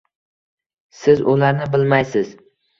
Siz 1.03 1.23
ularni 1.37 1.71
bilmaysiz. 1.79 2.37